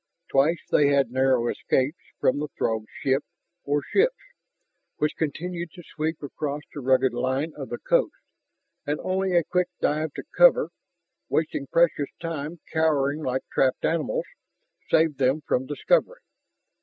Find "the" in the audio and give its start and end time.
2.39-2.47, 6.73-6.79, 7.69-7.77